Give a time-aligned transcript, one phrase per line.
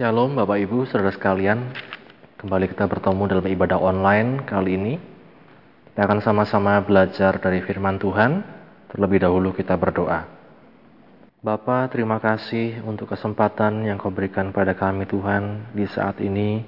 [0.00, 1.76] Shalom Bapak Ibu, saudara sekalian.
[2.40, 4.94] Kembali kita bertemu dalam ibadah online kali ini.
[5.92, 8.40] Kita akan sama-sama belajar dari firman Tuhan.
[8.88, 10.24] Terlebih dahulu kita berdoa.
[11.44, 16.64] Bapa, terima kasih untuk kesempatan yang kau berikan pada kami Tuhan di saat ini.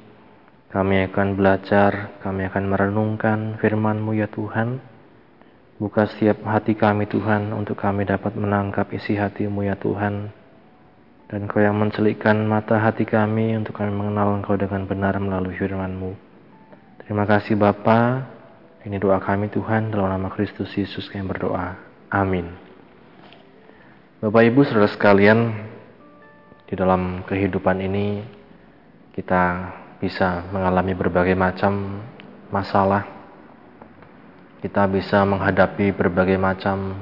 [0.69, 4.77] Kami akan belajar, kami akan merenungkan firman-Mu ya Tuhan.
[5.81, 10.42] Buka setiap hati kami Tuhan untuk kami dapat menangkap isi hati-Mu ya Tuhan
[11.33, 16.13] dan Kau yang mencelikkan mata hati kami untuk kami mengenal Engkau dengan benar melalui firman-Mu.
[17.01, 18.29] Terima kasih Bapa.
[18.85, 21.81] Ini doa kami Tuhan dalam nama Kristus Yesus kami berdoa.
[22.13, 22.53] Amin.
[24.21, 25.57] Bapak Ibu Saudara sekalian,
[26.69, 28.21] di dalam kehidupan ini
[29.17, 29.73] kita
[30.05, 32.05] bisa mengalami berbagai macam
[32.53, 33.09] masalah.
[34.61, 36.93] Kita bisa menghadapi berbagai macam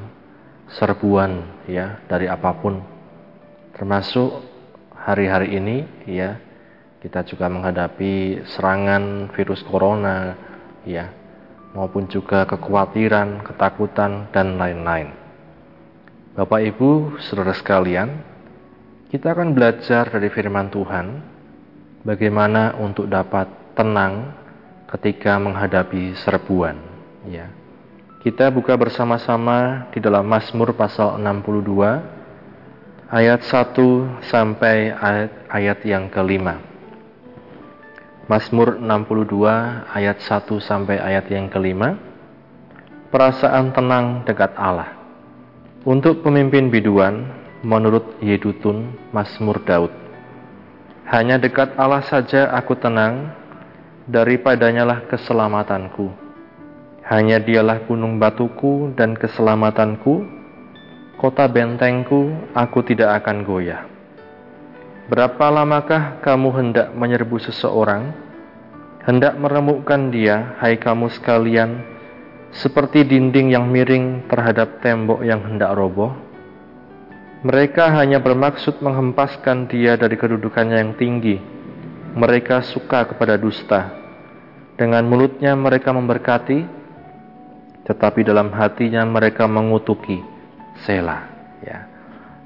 [0.70, 2.89] serbuan ya dari apa pun
[3.80, 4.44] Termasuk
[4.92, 6.36] hari-hari ini ya
[7.00, 10.36] kita juga menghadapi serangan virus corona
[10.84, 11.08] ya
[11.72, 15.16] maupun juga kekhawatiran, ketakutan dan lain-lain.
[16.36, 18.20] Bapak Ibu, Saudara sekalian,
[19.08, 21.06] kita akan belajar dari firman Tuhan
[22.04, 24.36] bagaimana untuk dapat tenang
[24.92, 26.76] ketika menghadapi serbuan
[27.32, 27.48] ya.
[28.20, 32.19] Kita buka bersama-sama di dalam Mazmur pasal 62
[33.10, 33.74] ayat 1
[34.30, 36.62] sampai ayat, ayat yang kelima.
[38.30, 41.98] Mazmur 62 ayat 1 sampai ayat yang kelima.
[43.10, 44.94] Perasaan tenang dekat Allah.
[45.82, 47.26] Untuk pemimpin biduan,
[47.66, 49.90] menurut Yedutun, Mazmur Daud.
[51.10, 53.34] Hanya dekat Allah saja aku tenang,
[54.06, 56.06] daripadanya lah keselamatanku.
[57.02, 60.39] Hanya dialah gunung batuku dan keselamatanku,
[61.20, 63.84] kota bentengku, aku tidak akan goyah.
[65.12, 68.08] Berapa lamakah kamu hendak menyerbu seseorang,
[69.04, 71.84] hendak meremukkan dia, hai kamu sekalian,
[72.56, 76.16] seperti dinding yang miring terhadap tembok yang hendak roboh?
[77.44, 81.36] Mereka hanya bermaksud menghempaskan dia dari kedudukannya yang tinggi.
[82.16, 83.92] Mereka suka kepada dusta.
[84.80, 86.64] Dengan mulutnya mereka memberkati,
[87.84, 90.39] tetapi dalam hatinya mereka mengutuki.
[90.84, 91.18] Sela.
[91.64, 91.90] Ya.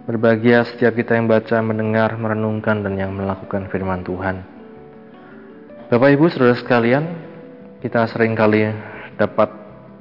[0.05, 4.45] Berbahagia setiap kita yang baca, mendengar, merenungkan, dan yang melakukan firman Tuhan.
[5.89, 7.05] Bapak Ibu, saudara sekalian,
[7.81, 8.69] kita sering kali
[9.17, 9.49] dapat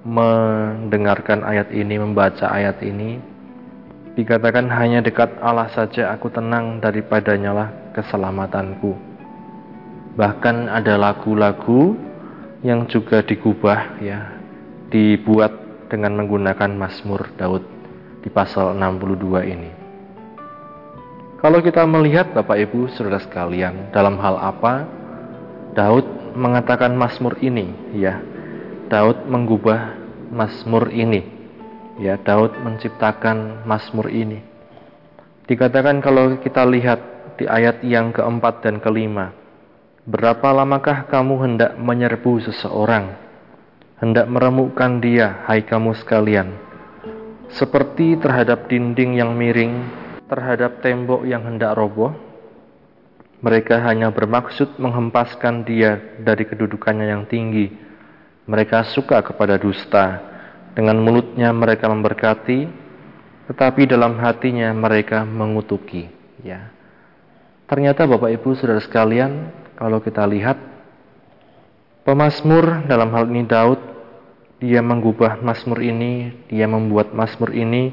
[0.03, 3.19] mendengarkan ayat ini, membaca ayat ini.
[4.13, 8.93] Dikatakan hanya dekat Allah saja aku tenang daripadanya lah keselamatanku.
[10.19, 11.97] Bahkan ada lagu-lagu
[12.61, 14.37] yang juga digubah ya,
[14.93, 15.51] dibuat
[15.89, 17.72] dengan menggunakan Mazmur Daud
[18.23, 19.71] di pasal 62 ini.
[21.43, 24.87] Kalau kita melihat Bapak Ibu Saudara sekalian, dalam hal apa
[25.75, 26.07] Daud
[26.39, 28.23] mengatakan Mazmur ini, ya.
[28.87, 29.99] Daud mengubah
[30.31, 31.27] Mazmur ini.
[31.99, 34.39] Ya, Daud menciptakan Mazmur ini.
[35.43, 37.03] Dikatakan kalau kita lihat
[37.35, 39.43] di ayat yang keempat dan kelima,
[40.03, 43.15] Berapa lamakah kamu hendak menyerbu seseorang,
[44.03, 46.51] hendak meremukkan dia, hai kamu sekalian,
[47.53, 49.85] seperti terhadap dinding yang miring,
[50.25, 52.13] terhadap tembok yang hendak roboh.
[53.43, 57.69] Mereka hanya bermaksud menghempaskan dia dari kedudukannya yang tinggi.
[58.47, 60.31] Mereka suka kepada dusta.
[60.73, 62.65] Dengan mulutnya mereka memberkati,
[63.51, 66.09] tetapi dalam hatinya mereka mengutuki.
[66.41, 66.71] Ya.
[67.69, 70.57] Ternyata Bapak Ibu Saudara sekalian, kalau kita lihat
[72.07, 73.92] pemazmur dalam hal ini Daud
[74.63, 77.91] dia mengubah Mazmur ini, dia membuat Mazmur ini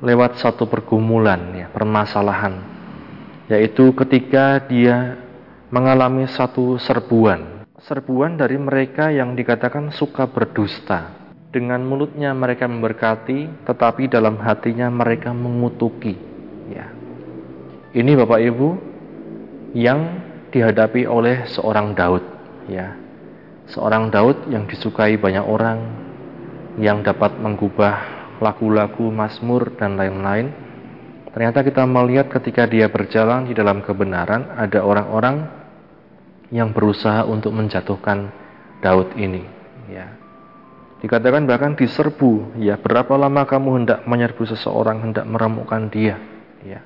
[0.00, 2.56] lewat satu pergumulan, ya, permasalahan,
[3.52, 5.20] yaitu ketika dia
[5.68, 11.20] mengalami satu serbuan, serbuan dari mereka yang dikatakan suka berdusta.
[11.52, 16.16] Dengan mulutnya mereka memberkati, tetapi dalam hatinya mereka mengutuki.
[16.66, 16.90] Ya.
[17.94, 18.68] Ini Bapak Ibu
[19.76, 20.18] yang
[20.50, 22.24] dihadapi oleh seorang Daud,
[22.66, 23.03] ya
[23.70, 25.78] seorang Daud yang disukai banyak orang,
[26.76, 30.50] yang dapat mengubah lagu-lagu, mazmur, dan lain-lain.
[31.34, 35.50] Ternyata kita melihat ketika dia berjalan di dalam kebenaran, ada orang-orang
[36.54, 38.30] yang berusaha untuk menjatuhkan
[38.78, 39.42] Daud ini.
[39.90, 40.14] Ya.
[41.02, 46.16] Dikatakan bahkan diserbu, ya berapa lama kamu hendak menyerbu seseorang, hendak meremukkan dia.
[46.64, 46.80] Ya.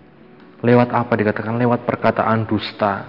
[0.64, 1.54] Lewat apa dikatakan?
[1.54, 3.06] Lewat perkataan dusta,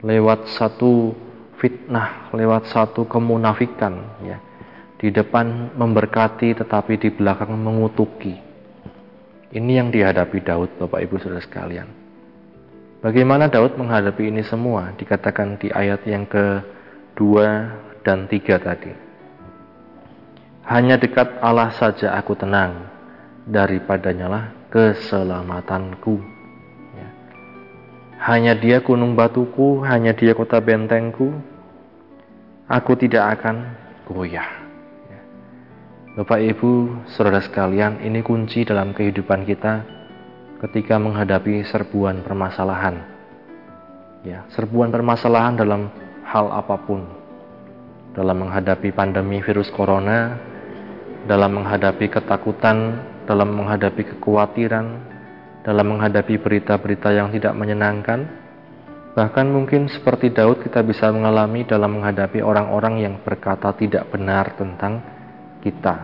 [0.00, 1.12] lewat satu
[1.60, 4.40] fitnah, lewat satu kemunafikan ya.
[5.00, 8.36] Di depan memberkati tetapi di belakang mengutuki.
[9.50, 11.88] Ini yang dihadapi Daud Bapak Ibu Saudara sekalian.
[13.00, 14.92] Bagaimana Daud menghadapi ini semua?
[14.92, 17.48] Dikatakan di ayat yang kedua
[18.04, 18.92] dan tiga tadi.
[20.68, 22.84] Hanya dekat Allah saja aku tenang,
[23.48, 26.39] daripadanya lah keselamatanku.
[28.20, 28.28] Ya.
[28.28, 31.32] Hanya dia gunung batuku, hanya dia kota bentengku,
[32.68, 33.72] aku tidak akan
[34.04, 34.46] goyah.
[35.08, 35.20] Ya.
[36.20, 39.88] Bapak Ibu, saudara sekalian, ini kunci dalam kehidupan kita
[40.60, 43.00] ketika menghadapi serbuan permasalahan.
[44.20, 45.88] Ya, serbuan permasalahan dalam
[46.28, 47.08] hal apa pun.
[48.12, 50.36] Dalam menghadapi pandemi virus corona,
[51.24, 55.09] dalam menghadapi ketakutan, dalam menghadapi kekhawatiran,
[55.60, 58.24] dalam menghadapi berita-berita yang tidak menyenangkan,
[59.12, 65.04] bahkan mungkin seperti Daud kita bisa mengalami dalam menghadapi orang-orang yang berkata tidak benar tentang
[65.60, 65.94] kita.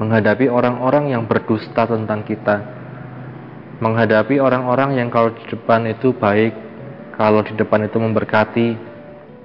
[0.00, 2.56] Menghadapi orang-orang yang berdusta tentang kita,
[3.78, 6.56] menghadapi orang-orang yang kalau di depan itu baik,
[7.12, 8.68] kalau di depan itu memberkati,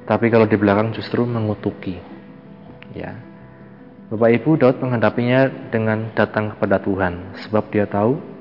[0.08, 2.00] tapi kalau di belakang justru mengutuki.
[2.96, 3.20] Ya.
[4.08, 8.37] Bapak Ibu Daud menghadapinya dengan datang kepada Tuhan, sebab dia tahu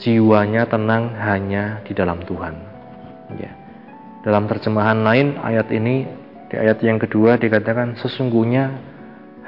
[0.00, 2.54] jiwanya tenang hanya di dalam Tuhan.
[3.36, 3.52] Ya.
[4.22, 6.06] Dalam terjemahan lain ayat ini
[6.52, 8.70] di ayat yang kedua dikatakan sesungguhnya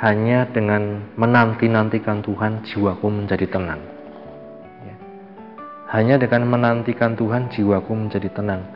[0.03, 3.95] hanya dengan menanti-nantikan Tuhan jiwaku menjadi tenang.
[5.95, 8.67] Hanya dengan menantikan Tuhan jiwaku menjadi tenang.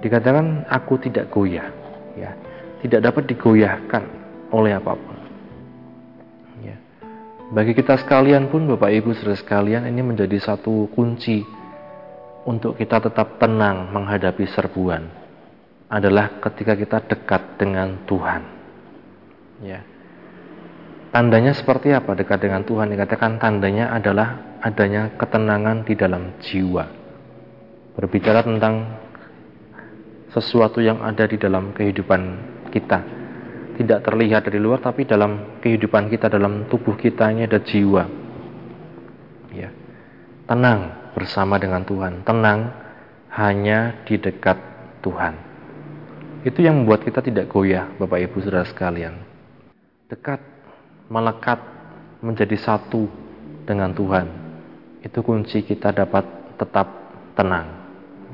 [0.00, 1.68] Dikatakan aku tidak goyah,
[2.16, 2.32] ya,
[2.80, 4.00] tidak dapat digoyahkan
[4.48, 5.15] oleh apa pun.
[7.46, 11.46] Bagi kita sekalian pun, Bapak Ibu saudara sekalian, ini menjadi satu kunci
[12.42, 15.06] untuk kita tetap tenang menghadapi serbuan
[15.86, 18.42] adalah ketika kita dekat dengan Tuhan.
[19.62, 19.86] Ya.
[21.14, 22.90] Tandanya seperti apa dekat dengan Tuhan?
[22.90, 26.84] Dikatakan tandanya adalah adanya ketenangan di dalam jiwa.
[27.94, 29.06] Berbicara tentang
[30.34, 32.22] sesuatu yang ada di dalam kehidupan
[32.74, 33.15] kita.
[33.76, 38.04] Tidak terlihat dari luar tapi dalam kehidupan kita, dalam tubuh kita ini ada jiwa.
[39.52, 39.68] Ya.
[40.48, 42.72] Tenang bersama dengan Tuhan, tenang
[43.36, 44.56] hanya di dekat
[45.04, 45.34] Tuhan.
[46.46, 49.20] Itu yang membuat kita tidak goyah, Bapak Ibu Saudara sekalian.
[50.08, 50.40] Dekat,
[51.12, 51.58] melekat,
[52.24, 53.10] menjadi satu
[53.68, 54.26] dengan Tuhan
[55.04, 56.24] itu kunci kita dapat
[56.56, 56.88] tetap
[57.38, 57.68] tenang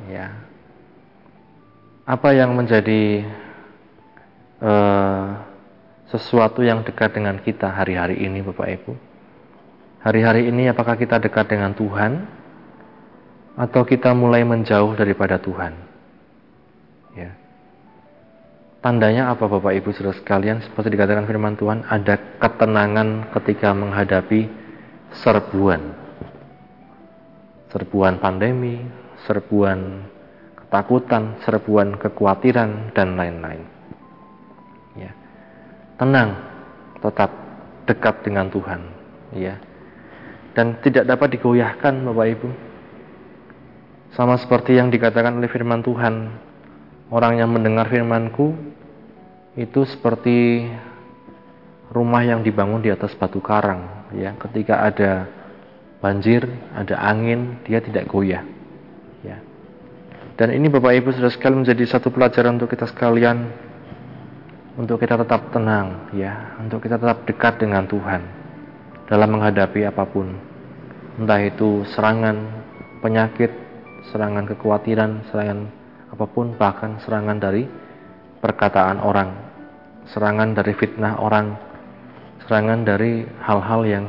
[0.07, 0.33] ya
[2.07, 3.27] apa yang menjadi
[4.63, 5.27] uh,
[6.09, 8.93] sesuatu yang dekat dengan kita hari-hari ini Bapak Ibu?
[10.03, 12.41] Hari-hari ini apakah kita dekat dengan Tuhan?
[13.53, 15.77] Atau kita mulai menjauh daripada Tuhan?
[17.13, 17.37] Ya.
[18.83, 20.65] Tandanya apa Bapak Ibu Saudara sekalian?
[20.65, 24.49] Seperti dikatakan firman Tuhan ada ketenangan ketika menghadapi
[25.23, 25.95] serbuan.
[27.71, 28.83] Serbuan pandemi,
[29.29, 30.09] serbuan
[30.59, 33.82] ketakutan, serbuan kekhawatiran dan lain-lain.
[36.03, 36.35] Tenang,
[36.99, 37.31] tetap
[37.87, 38.91] dekat dengan Tuhan,
[39.39, 39.55] ya.
[40.51, 42.49] Dan tidak dapat digoyahkan Bapak Ibu.
[44.19, 46.35] Sama seperti yang dikatakan oleh firman Tuhan,
[47.07, 48.51] orang yang mendengar firmanku
[49.55, 50.67] itu seperti
[51.95, 54.35] rumah yang dibangun di atas batu karang, ya.
[54.43, 55.31] Ketika ada
[56.03, 58.43] banjir, ada angin, dia tidak goyah.
[59.23, 59.39] Ya.
[60.35, 63.71] Dan ini Bapak Ibu sudah sekali menjadi satu pelajaran untuk kita sekalian
[64.73, 68.25] untuk kita tetap tenang ya, untuk kita tetap dekat dengan Tuhan
[69.05, 70.33] dalam menghadapi apa pun.
[71.21, 72.41] Entah itu serangan
[73.05, 73.53] penyakit,
[74.09, 75.69] serangan kekhawatiran, serangan
[76.09, 77.69] apa pun, bahkan serangan dari
[78.41, 79.29] perkataan orang,
[80.09, 81.53] serangan dari fitnah orang,
[82.49, 84.05] serangan dari hal-hal yang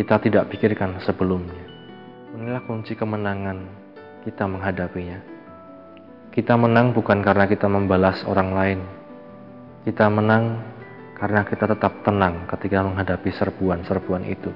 [0.00, 1.60] kita tidak pikirkan sebelumnya.
[2.32, 3.68] Inilah kunci kemenangan
[4.24, 5.20] kita menghadapinya.
[6.32, 8.99] Kita menang bukan karena kita membalas orang lain.
[9.80, 10.60] Kita menang
[11.16, 14.52] karena kita tetap tenang ketika menghadapi serbuan-serbuan itu.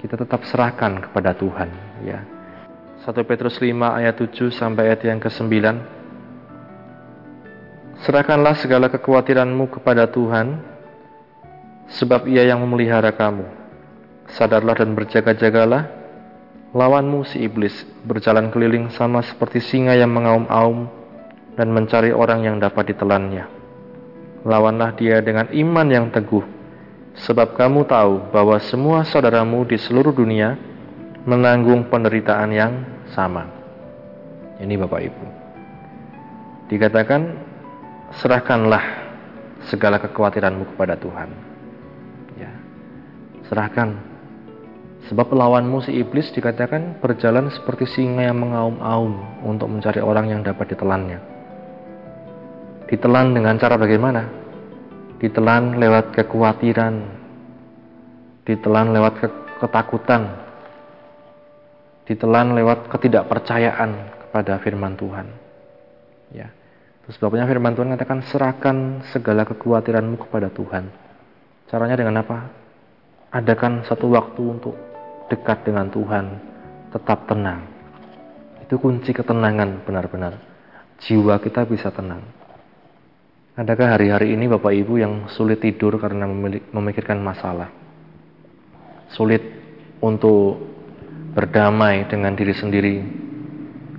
[0.00, 1.68] Kita tetap serahkan kepada Tuhan,
[2.00, 2.24] ya.
[3.04, 5.52] 1 Petrus 5 ayat 7 sampai ayat yang ke-9.
[8.04, 10.60] Serahkanlah segala kekhawatiranmu kepada Tuhan,
[11.92, 13.44] sebab Ia yang memelihara kamu.
[14.32, 15.88] Sadarlah dan berjaga-jagalah.
[16.72, 17.72] Lawanmu si iblis
[18.04, 20.84] berjalan keliling sama seperti singa yang mengaum-aum
[21.56, 23.57] dan mencari orang yang dapat ditelannya.
[24.48, 26.40] Lawanlah dia dengan iman yang teguh,
[27.20, 30.56] sebab kamu tahu bahwa semua saudaramu di seluruh dunia
[31.28, 32.72] menanggung penderitaan yang
[33.12, 33.44] sama.
[34.56, 35.24] Ini Bapak Ibu.
[36.72, 37.20] Dikatakan,
[38.16, 38.84] serahkanlah
[39.68, 41.28] segala kekhawatiranmu kepada Tuhan.
[42.40, 42.52] Ya.
[43.52, 44.08] Serahkan
[45.08, 50.76] Sebab lawanmu si iblis dikatakan berjalan seperti singa yang mengaum-aum untuk mencari orang yang dapat
[50.76, 51.16] ditelannya.
[52.92, 54.37] Ditelan dengan cara bagaimana?
[55.18, 56.94] Ditelan lewat kekhawatiran,
[58.46, 59.18] ditelan lewat
[59.58, 60.22] ketakutan,
[62.06, 63.90] ditelan lewat ketidakpercayaan
[64.24, 65.26] kepada firman Tuhan.
[66.30, 66.48] Ya.
[67.02, 68.76] Terus sebabnya firman Tuhan katakan serahkan
[69.10, 70.86] segala kekhawatiranmu kepada Tuhan.
[71.66, 72.48] Caranya dengan apa?
[73.34, 74.76] Adakan satu waktu untuk
[75.28, 76.24] dekat dengan Tuhan,
[76.94, 77.64] tetap tenang.
[78.64, 80.36] Itu kunci ketenangan benar-benar.
[81.00, 82.37] Jiwa kita bisa tenang.
[83.58, 86.30] Adakah hari-hari ini Bapak Ibu yang sulit tidur karena
[86.70, 87.66] memikirkan masalah?
[89.10, 89.42] Sulit
[89.98, 90.62] untuk
[91.34, 93.02] berdamai dengan diri sendiri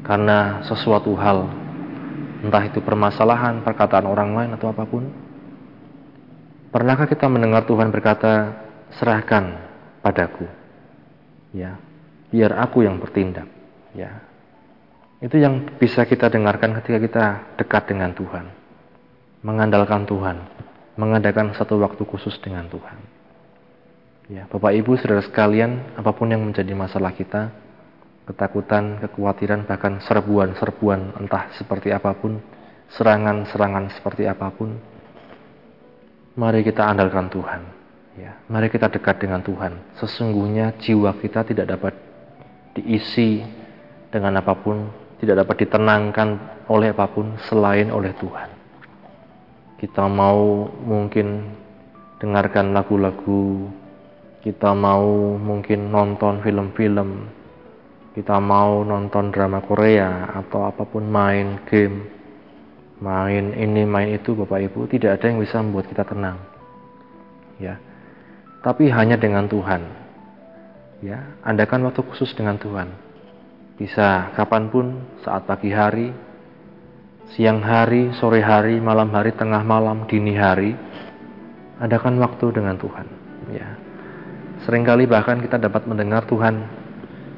[0.07, 1.51] karena sesuatu hal,
[2.39, 5.11] entah itu permasalahan, perkataan orang lain atau apa pun.
[6.71, 8.63] Pernahkah kita mendengar Tuhan berkata,
[8.95, 9.59] "Serahkan
[9.99, 10.47] padaku."
[11.51, 11.75] Ya,
[12.31, 13.51] biar aku yang bertindak,
[13.91, 14.23] ya.
[15.19, 17.25] Itu yang bisa kita dengarkan ketika kita
[17.59, 18.58] dekat dengan Tuhan.
[19.39, 20.35] Mengandalkan Tuhan,
[20.99, 22.97] mengadakan satu waktu khusus dengan Tuhan.
[24.27, 27.49] Ya, Bapak Ibu, saudara sekalian, apa pun yang menjadi masalah kita,
[28.27, 32.43] ketakutan, kekhawatiran, bahkan serbuan-serbuan entah seperti apa pun,
[32.91, 34.75] serangan-serangan seperti apa pun,
[36.35, 37.61] mari kita andalkan Tuhan.
[38.19, 39.95] Ya, mari kita dekat dengan Tuhan.
[40.03, 41.95] Sesungguhnya jiwa kita tidak dapat
[42.75, 43.39] diisi
[44.11, 44.91] dengan apa pun,
[45.23, 46.29] tidak dapat ditenangkan
[46.67, 48.58] oleh apa pun selain oleh Tuhan.
[49.79, 51.55] Kita mau mungkin
[52.19, 53.71] dengarkan lagu-lagu
[54.39, 57.27] kita mau mungkin nonton film-film,
[58.15, 62.07] kita mau nonton drama Korea atau apa pun main game,
[63.03, 66.39] main ini main itu Bapak Ibu tidak ada yang bisa membuat kita tenang.
[67.59, 67.75] Ya.
[68.63, 70.07] Tapi hanya dengan Tuhan.
[70.99, 72.91] Ya, andakan waktu khusus dengan Tuhan.
[73.79, 76.11] Bisa kapan pun, saat pagi hari,
[77.35, 80.73] siang hari, sore hari, malam hari, tengah malam, dini hari,
[81.77, 83.07] adakan waktu dengan Tuhan.
[83.53, 83.69] Ya,
[84.67, 86.59] Seringkali bahkan kita dapat mendengar Tuhan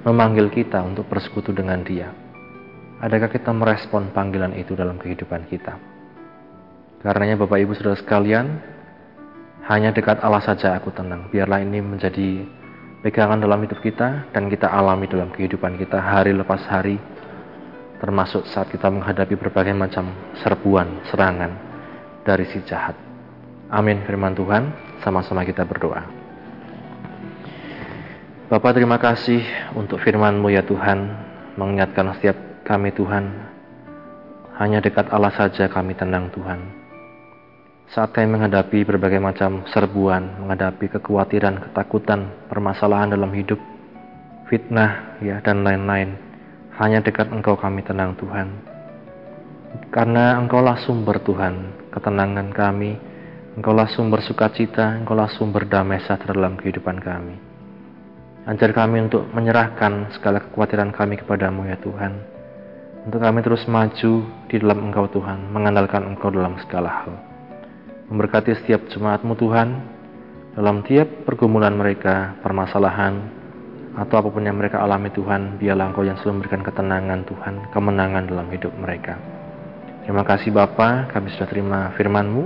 [0.01, 2.09] memanggil kita untuk bersekutu dengan Dia.
[3.01, 5.77] Adakah kita merespon panggilan itu dalam kehidupan kita?
[7.01, 8.61] Karenanya Bapak Ibu Saudara sekalian,
[9.69, 11.29] hanya dekat Allah saja aku tenang.
[11.29, 12.45] Biarlah ini menjadi
[13.05, 16.97] pegangan dalam hidup kita dan kita alami dalam kehidupan kita hari lepas hari,
[18.01, 20.09] termasuk saat kita menghadapi berbagai macam
[20.41, 21.53] serbuan, serangan
[22.25, 22.97] dari si jahat.
[23.69, 24.73] Amin firman Tuhan,
[25.05, 26.01] sama-sama kita berdoa.
[28.49, 29.45] Bapak terima kasih
[29.77, 30.99] untuk firman-Mu ya Tuhan,
[31.55, 33.31] mengingatkan setiap kami Tuhan,
[34.59, 36.59] hanya dekat Allah saja kami tenang Tuhan.
[37.93, 43.59] Saat kami menghadapi berbagai macam serbuan, menghadapi kekhawatiran, ketakutan, permasalahan dalam hidup,
[44.51, 46.30] fitnah ya dan lain-lain,
[46.81, 48.49] hanya dekat Engkau kami tenang Tuhan.
[49.93, 52.97] Karena Engkaulah sumber Tuhan, ketenangan kami,
[53.53, 57.37] Engkaulah sumber sukacita, Engkaulah sumber damai sejahtera dalam kehidupan kami.
[58.49, 62.13] Ajar kami untuk menyerahkan segala kekhawatiran kami kepadamu ya Tuhan.
[63.05, 64.13] Untuk kami terus maju
[64.49, 67.13] di dalam Engkau Tuhan, mengandalkan Engkau dalam segala hal.
[68.09, 69.69] Memberkati setiap jemaatmu Tuhan,
[70.57, 73.40] dalam tiap pergumulan mereka, permasalahan,
[73.91, 78.23] atau apa pun yang mereka alami Tuhan, biarlah Engkau yang selalu memberikan ketenangan Tuhan, kemenangan
[78.23, 79.19] dalam hidup mereka.
[80.07, 82.43] Terima kasih Bapa, kami sudah terima firman-Mu.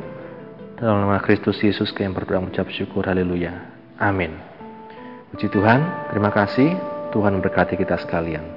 [0.75, 3.07] Dalam nama Kristus Yesus kami berdoa mengucap syukur.
[3.07, 3.71] Haleluya.
[3.95, 4.35] Amin.
[5.31, 6.75] Puji Tuhan, terima kasih.
[7.15, 8.54] Tuhan memberkati kita sekalian.